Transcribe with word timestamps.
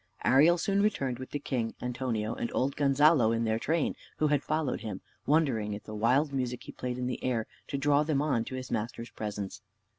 Ariel 0.25 0.57
soon 0.57 0.81
returned 0.81 1.19
with 1.19 1.29
the 1.29 1.37
king, 1.37 1.75
Antonio, 1.79 2.33
and 2.33 2.49
old 2.55 2.75
Gonzalo 2.75 3.31
in 3.31 3.43
their 3.43 3.59
train, 3.59 3.95
who 4.17 4.29
had 4.29 4.41
followed 4.41 4.81
him, 4.81 4.99
wondering 5.27 5.75
at 5.75 5.83
the 5.83 5.93
wild 5.93 6.33
music 6.33 6.63
he 6.63 6.71
played 6.71 6.97
in 6.97 7.05
the 7.05 7.23
air 7.23 7.45
to 7.67 7.77
draw 7.77 8.01
them 8.01 8.19
on 8.19 8.43
to 8.45 8.55
his 8.55 8.71
master's 8.71 9.11
presence. 9.11 9.61